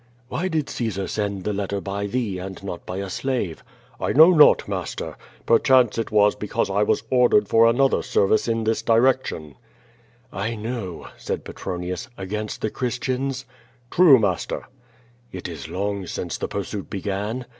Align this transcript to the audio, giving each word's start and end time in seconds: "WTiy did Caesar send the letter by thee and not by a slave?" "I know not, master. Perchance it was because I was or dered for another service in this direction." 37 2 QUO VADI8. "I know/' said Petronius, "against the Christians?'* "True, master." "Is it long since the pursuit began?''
"WTiy 0.31 0.49
did 0.49 0.67
Caesar 0.67 1.07
send 1.07 1.43
the 1.43 1.53
letter 1.53 1.79
by 1.79 2.07
thee 2.07 2.39
and 2.39 2.63
not 2.63 2.87
by 2.87 2.97
a 2.97 3.07
slave?" 3.07 3.63
"I 3.99 4.13
know 4.13 4.31
not, 4.31 4.67
master. 4.67 5.15
Perchance 5.45 5.99
it 5.99 6.09
was 6.11 6.33
because 6.33 6.71
I 6.71 6.81
was 6.81 7.03
or 7.11 7.29
dered 7.29 7.47
for 7.47 7.67
another 7.67 8.01
service 8.01 8.47
in 8.47 8.63
this 8.63 8.81
direction." 8.81 9.57
37 10.31 10.33
2 10.33 10.33
QUO 10.33 10.33
VADI8. 10.33 10.41
"I 10.41 10.55
know/' 10.55 11.07
said 11.17 11.45
Petronius, 11.45 12.09
"against 12.17 12.61
the 12.61 12.71
Christians?'* 12.71 13.45
"True, 13.91 14.17
master." 14.17 14.65
"Is 15.31 15.41
it 15.41 15.67
long 15.69 16.07
since 16.07 16.35
the 16.39 16.47
pursuit 16.47 16.89
began?'' 16.89 17.45